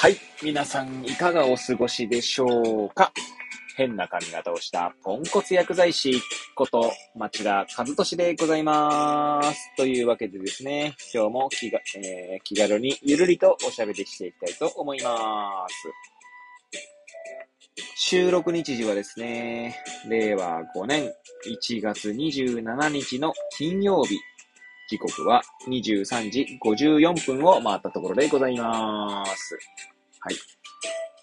[0.00, 0.16] はい。
[0.44, 3.12] 皆さん、いかがお過ごしでしょうか？
[3.76, 6.22] 変な髪型をしたポンコツ薬剤師
[6.54, 9.58] こと町田和俊でございます。
[9.76, 15.90] というわけでですね、今日も気が、えー気軽にゆるりとおしゃべりしていきたいと思いまーす。
[17.96, 21.12] 収録日時はですね、令和5年
[21.44, 24.16] 1月27日の金曜日。
[24.90, 29.58] 時刻は23時54分を回ったところでございます。
[30.28, 30.36] はい。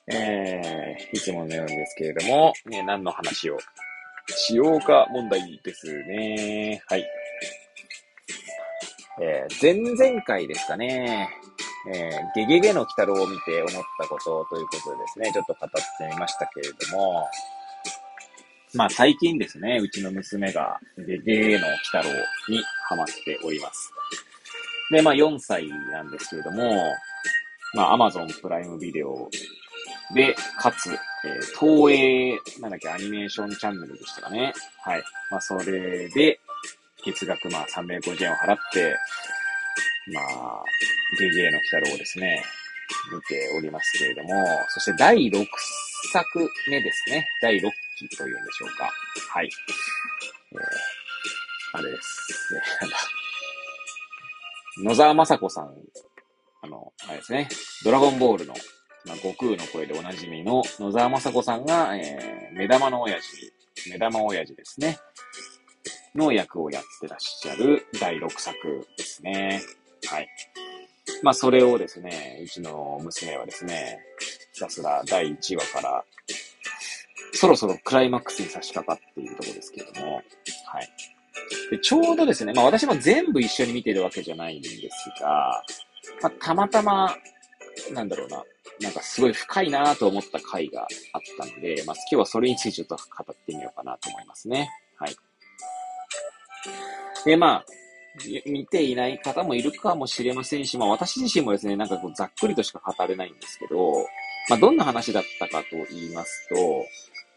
[0.07, 3.57] えー、いつものようにですけれども、ね、何の話を
[4.35, 6.81] しようか問題ですね。
[6.87, 7.05] はい。
[9.21, 11.29] えー、前々回ですかね、
[11.93, 17.27] えー、ゲゲゲの鬼太郎を見て思ったことということでですね、ちょっと語ってみましたけれども、
[18.73, 22.03] まあ最近ですね、うちの娘がゲゲゲの鬼太郎
[22.49, 23.93] にハマっております。
[24.89, 26.73] で、まあ4歳なんですけれども、
[27.75, 29.29] まあ Amazon プライムビデオ
[30.13, 30.97] で、かつ、えー
[31.59, 34.53] 東映、なんだっけ、アニメーションチャンネルでしたかね。
[34.81, 35.03] はい。
[35.31, 36.39] まあそれで、
[37.03, 38.95] 月額まあ350円を払って、
[40.13, 40.63] まあ、
[41.19, 42.43] ゲゲの鬼太郎をですね、
[43.11, 44.29] 見ておりますけれども、
[44.69, 45.45] そして第6
[46.13, 47.27] 作目ですね。
[47.41, 47.61] 第6
[47.97, 48.91] 期というんでしょうか。
[49.29, 49.49] はい。
[50.51, 50.59] えー、
[51.79, 52.27] あれです。
[54.83, 55.73] 野沢雅子さん、
[56.65, 57.47] あの、あれですね、
[57.83, 58.53] ドラゴンボールの、
[59.05, 64.97] まあ、悟空の声でおなじみの野沢雅子さんが、えー、目玉の親父、目玉親父ですね、
[66.15, 69.61] の役をやってらっしゃる第6作ですね。
[70.07, 70.27] はい。
[71.21, 73.99] まあ、それをですね、うちの娘はですね、
[74.53, 76.03] ひたすら第1話から、
[77.33, 80.21] そろそろクライマックスに差し掛かっているところですけども、は
[80.79, 80.89] い。
[81.69, 85.63] でちょうどですね、まあ私も全部一緒に見てるわけじゃないんですが、
[86.21, 87.15] まあ、たまたま、
[87.93, 88.43] なんだろうな、
[88.81, 90.81] なんかすごい深いなと思った回が
[91.13, 93.01] あったので、まあ今日はそれについてちょっと語
[93.31, 94.69] ってみようかなと思いますね。
[94.97, 95.15] はい。
[97.25, 97.65] で、まあ、
[98.45, 104.05] 見ていない方もいるかもしれませんし、まあ私自身もですね、なんかこうざっくりとしか語れないんですけど、
[104.49, 106.85] まあどんな話だったかと言いますと、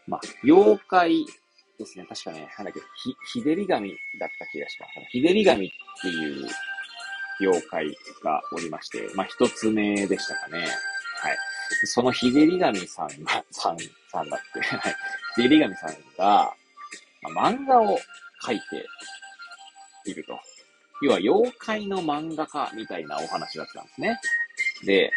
[0.06, 1.26] まあ妖怪
[1.78, 3.90] ですね、確かね、なんだっけ、ひ、日照り神
[4.20, 4.92] だった気がします。
[5.10, 5.70] 日照り神っ
[6.02, 6.48] ていう
[7.40, 10.58] 妖怪がおりまして、まあ一つ目でしたかね。
[10.60, 10.68] はい。
[11.84, 13.78] その日照り神さんが、 さん、
[14.10, 14.96] さんだって、 はい。
[15.36, 16.54] 日照り神さんが、
[17.34, 17.98] まあ、漫画を
[18.42, 18.86] 描いて
[20.06, 20.38] いると。
[21.00, 24.20] 要は妖怪の漫画家みたいなお話だったんですね。
[24.84, 25.12] で、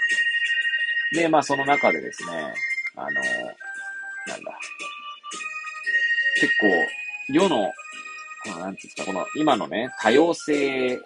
[1.13, 2.53] で、まあその中でですね、
[2.95, 3.07] あの、
[4.27, 4.59] なんだ、
[6.39, 6.67] 結構、
[7.33, 7.71] 世の、
[8.43, 11.01] このなんていうんですか、この今のね、多様性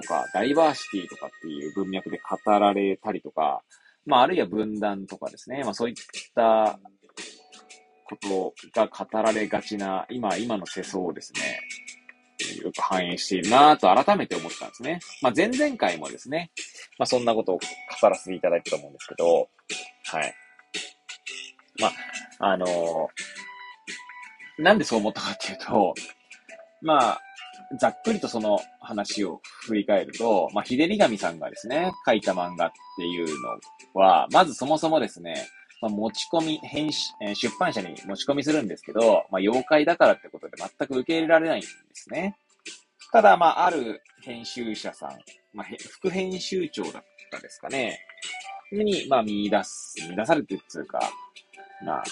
[0.00, 3.62] とか、ダイバーシティとかっていう文脈で語られたりとか、
[4.04, 5.94] まあ、あるいは分断とかですね、まあそういっ
[6.34, 6.78] た
[8.04, 11.60] ことが語られがちな、今、今の世相をですね、
[12.62, 15.00] よく反映しているなぁと改めて思ったんですね。
[15.22, 16.50] まあ前々回もですね、
[16.98, 19.48] まあそんなことを語らせていただいたと思うんですけど、
[20.04, 20.34] はい。
[21.80, 23.46] まあ、あのー
[24.58, 25.94] なんでそう思ったかっていうと、
[26.80, 27.20] まあ、
[27.78, 33.26] ざっくりとその話を振り返ると、まあ、日照り神さんがですね、書いた漫画っていう
[33.94, 35.34] のは、まずそもそもですね、
[35.82, 42.36] まあ、持ち込み、編集、え出版社に持ち込みするんですけど、まあ、妖怪だからってことで全く受け入れられないんですね。
[43.12, 45.10] ただ、まあ、ある編集者さん、
[45.52, 47.98] まあ、副編集長だったですかね、
[48.72, 51.00] に、まあ、見出す、見出されてるっていうか、
[51.84, 52.04] まあ、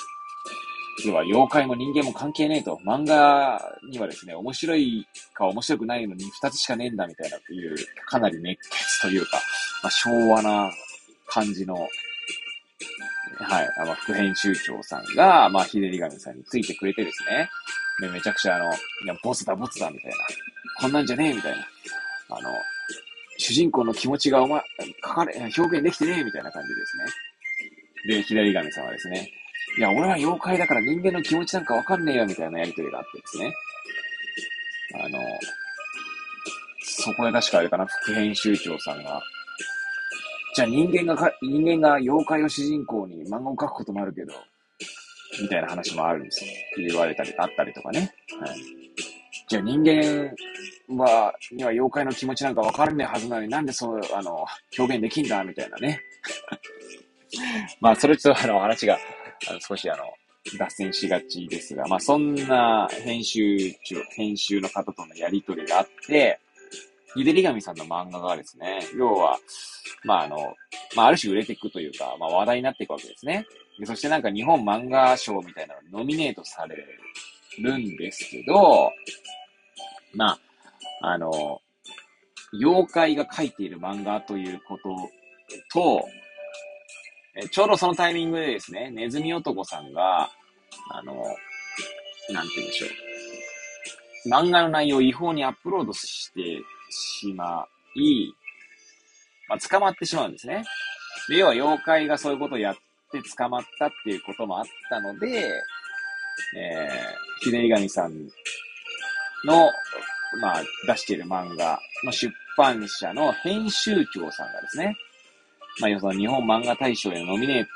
[1.06, 2.80] 要は妖怪も人間も関係ねえと。
[2.84, 3.60] 漫画
[3.90, 9.40] にはですね、面白いか面白くないのに二つしかねえんだみたいなっていう、かなり熱血というか、
[9.82, 10.70] まあ、昭和な
[11.26, 17.48] 感じの、はい、あの、副編集長さんが、まあ、秀り神さんについてくれてですね、
[18.00, 18.68] で、めちゃくちゃあの、い
[19.06, 20.16] や、ボツだ、ボツだ、みたいな。
[20.80, 21.66] こんなんじゃねえ、みたいな。
[22.30, 22.48] あの、
[23.36, 24.62] 主人公の気持ちがお前、
[25.04, 26.96] 書かれ、表現できてねえ、みたいな感じです
[28.08, 28.16] ね。
[28.16, 29.30] で、左神さんはですね、
[29.76, 33.54] いや、俺は妖怪だから人間の気持ちなんかわかんねえよ、みたいなやりとりがあってですね。
[35.00, 35.18] あの、
[36.80, 39.20] そこで確かあれかな、副編集長さんが、
[40.54, 44.32] じゃあ人間がか、人間が妖怪を主人公に漫画を描くこともあるけど、
[45.42, 46.50] みたいな話もあるんですよ。
[46.76, 48.14] 言われたり、あったりとかね。
[48.40, 48.58] はい。
[49.48, 50.30] じゃあ人間
[50.96, 54.46] は、には妖怪の気持ちなんかわからねえはずなのになんでそう、あの、
[54.78, 56.00] 表現できんだ、みたいなね。
[57.80, 58.98] まあ、それちょっとあの、話が、
[59.60, 60.04] 少しあの、
[60.58, 66.40] 脱線しがちですが、まあそんな編集長、編集の方とのやりとりがあって、
[67.16, 69.38] ゆでりがみさんの漫画がですね、要は、
[70.04, 70.54] まあ、あの、
[70.96, 73.46] まあ、ある種売れていくというか、まあ、話題になっていくわけですね。
[73.78, 76.76] でそしてなんか日本漫画賞みたいなのにノミネートされ
[77.58, 78.90] るんですけど、
[80.12, 80.38] ま
[81.00, 81.60] あ、あの、
[82.52, 84.96] 妖怪が描いている漫画ということ
[85.72, 86.08] と、
[87.36, 90.30] えちょうどそのタイミングでですね、ネズミ男さんが、
[90.90, 91.14] あの、
[92.30, 94.28] なんて言うんでしょう。
[94.28, 97.66] 漫画の内容を違法にアップロードしてしま
[97.96, 98.32] い、
[99.48, 100.64] まあ、捕まってしまうんですね。
[101.28, 102.76] で、要は妖怪がそういうことをやっ
[103.12, 105.38] て捕まったっていうこともあったので、
[106.56, 108.12] えー、ひでりがみさん
[109.44, 109.70] の、
[110.40, 114.96] まあ、出している漫画の出版社の編集長さんがですね、
[115.80, 117.66] まあ、要するに日本漫画大賞へのノミネー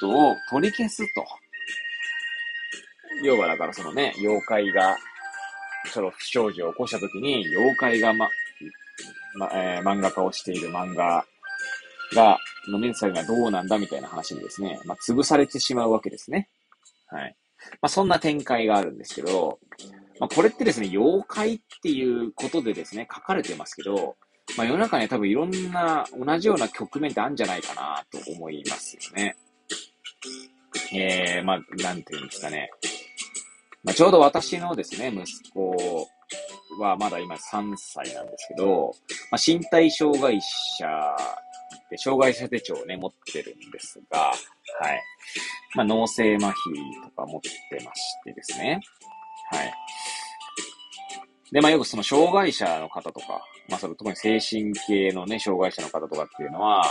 [0.00, 1.24] トを取り消すと。
[3.22, 4.96] 要はだからそのね、妖怪が、
[5.86, 8.28] その不祥事を起こしたときに、妖怪がま、
[9.34, 11.24] ま、えー、漫画家をしている漫画
[12.14, 16.48] が、ノミネートされるのはどうなんだみたいな話にですね、まあ、潰されてしまうわけですね。
[17.06, 17.36] はい。
[17.80, 19.58] まあ、そんな展開があるんですけど、
[20.20, 24.16] まあ、これってですね、妖怪っていうことでですね、書かれてますけど、
[24.56, 29.36] まあ、世の中に多分いろんな同じような局面ってあるんじゃないかなと思いますよね。
[30.92, 32.70] えー、まあ、なんていうんですかね。
[33.84, 36.08] まあ、ちょうど私のですね、息子
[36.80, 38.92] はまだ今3歳なんですけど、
[39.30, 40.40] まあ、身体障害
[40.78, 40.86] 者
[41.90, 45.02] で、障害者手帳をね、持ってるんですが、はい。
[45.74, 46.52] まあ、脳性麻痺
[47.04, 48.80] とか持ってましてですね。
[49.50, 49.72] はい。
[51.52, 56.82] で、まあよくその障害者の方とか、まあその特に精神系のね、障害者の方とかっていうのは、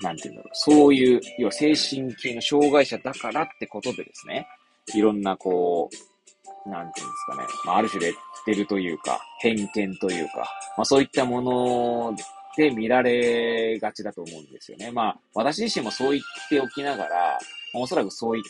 [0.00, 4.46] なんていうんだろう、そういう、要は精神系の障害者だからってことでですね、
[4.94, 5.90] いろんなこ
[6.66, 8.14] う、なんていうんですかね、まあある種レッ
[8.44, 10.38] テルというか、偏見というか、
[10.76, 12.16] まあそういったもの
[12.56, 14.90] で見られがちだと思うんですよね。
[14.92, 17.38] まあ私自身もそう言っておきながら、
[17.74, 18.42] おそらくそういっ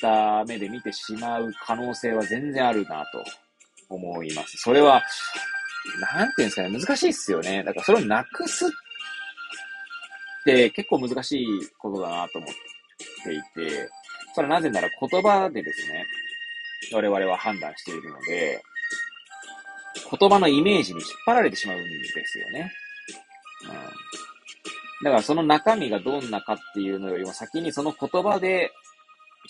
[0.00, 3.24] た目で見てしまう可能性は全然あるなと
[3.90, 4.56] 思います。
[4.58, 5.02] それは、
[6.14, 7.62] なんていうんですかね、難しいっすよね。
[7.64, 8.70] だからそれをなくすっ
[10.44, 11.46] て結構難しい
[11.78, 12.50] ことだなと思っ
[13.24, 13.88] ていて、
[14.34, 16.06] それはなぜなら言葉でですね、
[16.92, 18.62] 我々は判断しているので、
[20.18, 22.72] 言葉のイメージに引っ張られてしまうんですよね。
[23.64, 23.70] うん。
[25.02, 28.70] だからその中身がどんなかっていうのよりも先にその言葉で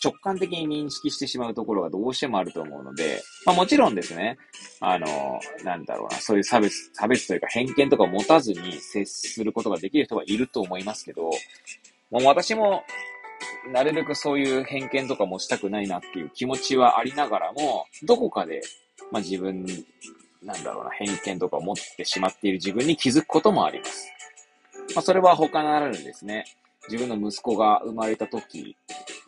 [0.02, 4.38] 直感的に認識してしまうところがどうしてもあると思うので、まあもちろんですね、
[4.80, 11.30] あの、なんだろうな、そういう差別、差別というか偏見とかを持たずに接することができる人はいると思いますけど、
[12.10, 12.82] もう私も、
[13.72, 18.62] なるべくそういう偏見とか持ちたくないなっていう気持ちはありながらも、どこかで、
[19.10, 19.66] まあ自分、
[20.42, 24.10] なんだろうな、偏見とかを持ってしまっている自分に気づくこともあります。
[24.94, 26.44] まあそれは他ならぬですね、
[26.90, 28.76] 自分の息子が生まれた時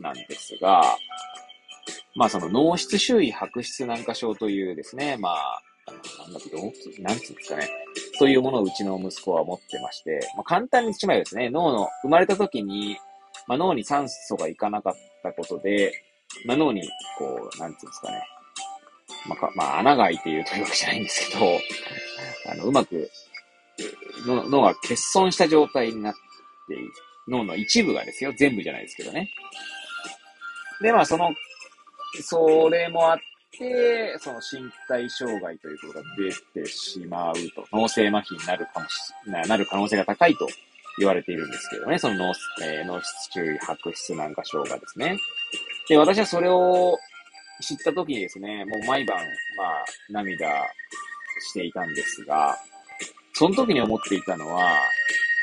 [0.01, 0.97] なんですが、
[2.15, 5.63] まあその脳室周囲白質軟化症というですね、まあ、
[6.23, 7.69] なんだっけ、なんつうんですかね。
[8.19, 12.99] そういうものをうちの息子は持ってまして、まあ、簡単に言ってしまえばですね、脳の、生まれた時に、
[13.47, 15.93] まあ、脳に酸素がいかなかったことで、
[16.47, 16.83] まあ、脳に、
[17.19, 18.23] こう、なんつうんですかね。
[19.29, 21.61] まあ、かまあ、穴が開いているというわけじゃないんですけど、
[22.53, 23.11] あの、うまく、
[24.27, 26.15] 脳が欠損した状態になっ
[26.69, 26.79] てい。
[27.29, 28.33] 脳の一部がですよ。
[28.37, 29.31] 全部じゃないですけどね。
[30.81, 31.33] で、まあ、その、
[32.21, 33.19] それもあっ
[33.59, 40.49] て、その身体障害ということが出てしまうと、脳性麻痺になるかもし、ななる可能性が高いと
[40.99, 41.99] 言われているんですけどね。
[41.99, 45.17] その脳,、えー、脳室中位白質軟化症がですね。
[45.89, 46.99] で、私はそれを
[47.61, 49.19] 知った時にですね、もう毎晩、
[49.57, 50.49] まあ、涙
[51.41, 52.57] していたんですが、
[53.35, 54.77] その時に思っていたのは、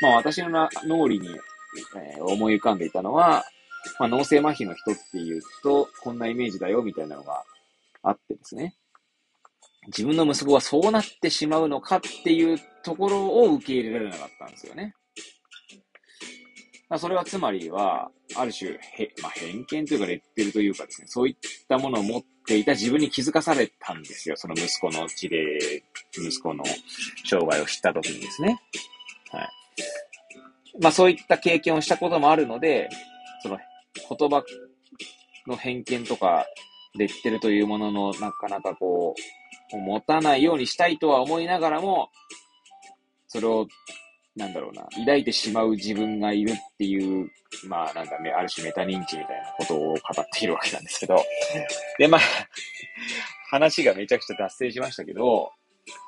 [0.00, 1.28] まあ私の脳裏に
[1.96, 3.44] えー、思い浮かんでいたのは、
[3.98, 7.42] まあ、脳性麻痺の人っていうと、こんなイメージだよ、みたいなのが
[8.02, 8.74] あってですね。
[9.86, 14.94] 自分の息子はそうなってしまうのかっていうところを受け入れられなかったんですよね。
[16.88, 21.36] まあ、それはつまりは、ある種、へ、まあ、偏見というかレッテルというかですね、そういっ
[21.68, 24.36] たものを持っていた自分に気づかされたんですよ。
[24.36, 26.64] その息子の事例、息子の
[27.24, 28.60] 障害を知った時にですね。
[29.30, 29.59] はい。
[30.80, 32.88] まあそういった経験をしたこともあるので、
[33.42, 33.58] その
[33.94, 34.42] 言葉
[35.46, 36.46] の偏見とか、
[36.98, 39.14] レッテルというもののなかなかこ
[39.72, 42.10] う、持たないようにしたいとは思いながらも、
[43.28, 43.66] それを、
[44.36, 47.28] なんだろうな、抱いてしまう自分がいるっていう、
[47.68, 51.16] まあなんかね、ある種メタ認知みたいなことを語っているわけなんですけど、
[51.98, 52.20] で、まあ、
[53.50, 55.50] 話がめちゃくちゃ脱線しましたけど、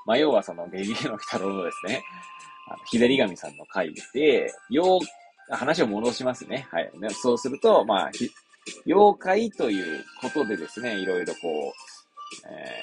[0.06, 2.02] まあ、要はその、ゲゲゲの鬼太郎のですね、
[2.72, 6.66] あの、左神さんの回で、よう、話を戻しますね。
[6.70, 6.90] はい。
[6.98, 8.10] ね、そうすると、まあ、
[8.86, 12.82] 妖怪ということでですね、いろいろこう、え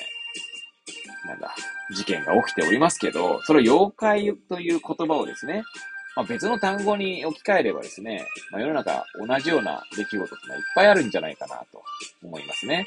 [1.25, 1.55] ー、なんだ、
[1.96, 5.63] 事件が起きておりますけど、それを妖怪という言葉をですね、
[6.15, 11.81] まあ、別の単語に置き換えればですね、まあ、世の中同じような出来事ってのはいっぱいあるんじゃないかなと
[12.24, 12.86] 思いますね。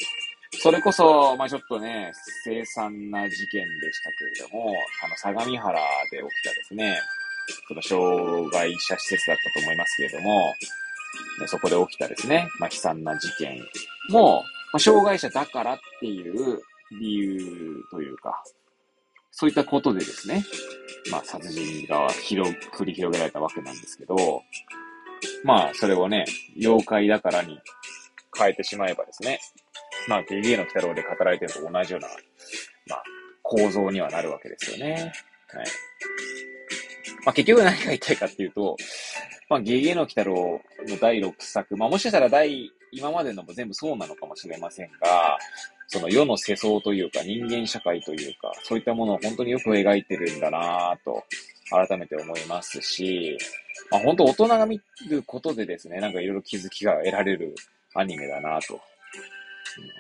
[0.61, 2.13] それこそ、まあちょっとね、
[2.45, 5.81] 凄惨な事件でしたけれども、あの、相模原
[6.11, 6.99] で起きたですね、
[7.69, 10.55] その障害者施設だったと思いますけれども、
[11.41, 13.59] ね、そこで起きたですね、まあ悲惨な事件
[14.11, 16.61] も、まあ、障害者だからっていう
[17.01, 18.43] 理由というか、
[19.31, 20.45] そういったことでですね、
[21.11, 24.17] まあ殺人が広、繰り広げられたわけなんですけど、
[25.45, 26.25] まあそれをね、
[26.57, 27.59] 妖怪だからに
[28.37, 29.41] 変えてしまえばですね、
[30.09, 32.09] まあ、ゲゲの鬼太郎で語られてると同じような、
[32.89, 33.03] まあ、
[33.43, 35.13] 構造にはなるわけですよね。
[35.49, 35.67] はい。
[37.25, 38.77] まあ、結局何が言いたいかっていうと、
[39.49, 45.39] まあ、ゲゲの鬼太郎の第6作、まあ、もしかしたら第、今までのも全部そうなのかもしれませんが、
[45.87, 51.23] その世の世相というか人間社会というか、そういったものを本当によく描いてるんだなぁと、
[51.71, 53.37] 改めて思いますし、
[53.91, 57.55] まあ、本当大人が見ることでですね、なんかいろいろ気づきが得られる
[57.95, 58.81] アニメだなと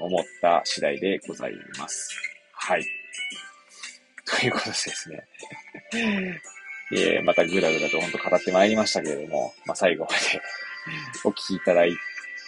[0.00, 2.10] 思った次第でございます。
[2.52, 2.84] はい。
[4.24, 5.26] ということでですね。
[6.94, 10.16] えー、またぐだぐだと本当語ってまいりましたけれども、まあ、最後まで
[11.24, 11.96] お聞きいただい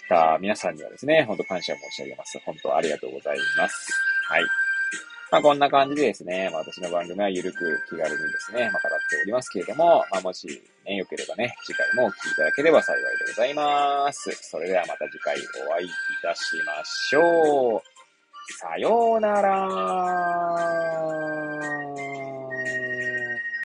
[0.09, 2.39] た皆さんにはですね、本当感謝申し上げます。
[2.41, 3.93] 本当ありがとうございます。
[4.29, 4.45] はい。
[5.35, 10.47] まあ、こんな感じでですね、まあ、私の番組はゆるく気軽にですね、まあ、語っておりますけれども、まあ、もし
[10.87, 14.31] ね、良ければね、次回もお聴きいただければ幸いでございます。
[14.31, 15.35] それではまた次回
[15.69, 15.91] お会いい
[16.23, 17.83] たしましょう。
[18.61, 21.34] さようなら